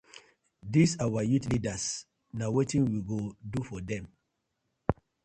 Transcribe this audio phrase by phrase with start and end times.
[0.71, 1.85] Dis our youth leaders
[2.37, 3.19] na wetin we go
[3.53, 4.05] do for dem.